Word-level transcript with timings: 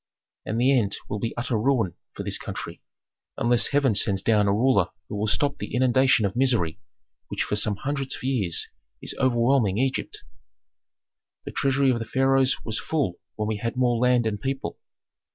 And 0.47 0.59
the 0.59 0.75
end 0.75 0.97
will 1.07 1.19
be 1.19 1.37
utter 1.37 1.59
ruin 1.59 1.93
for 2.13 2.23
this 2.23 2.39
country, 2.39 2.81
unless 3.37 3.67
heaven 3.67 3.93
sends 3.93 4.23
down 4.23 4.47
a 4.47 4.51
ruler 4.51 4.87
who 5.07 5.15
will 5.15 5.27
stop 5.27 5.59
the 5.59 5.75
inundation 5.75 6.25
of 6.25 6.35
misery 6.35 6.79
which 7.27 7.43
for 7.43 7.55
some 7.55 7.75
hundreds 7.75 8.15
of 8.15 8.23
years 8.23 8.67
is 9.03 9.13
overwhelming 9.19 9.77
Egypt. 9.77 10.23
"The 11.45 11.51
treasury 11.51 11.91
of 11.91 11.99
the 11.99 12.05
pharaohs 12.05 12.65
was 12.65 12.79
full 12.79 13.19
when 13.35 13.47
we 13.47 13.57
had 13.57 13.75
more 13.77 13.99
land 13.99 14.25
and 14.25 14.41
people. 14.41 14.79